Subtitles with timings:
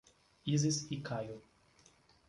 [0.47, 1.39] Isis e Caio